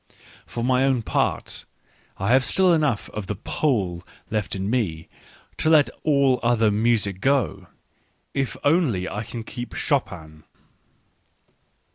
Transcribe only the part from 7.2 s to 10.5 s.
go, if only I can keep Chopin.